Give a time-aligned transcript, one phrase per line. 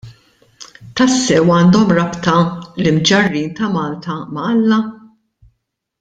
[0.99, 4.79] Tassew għandhom rabta l-Imġarrin ta' Malta ma' Alla?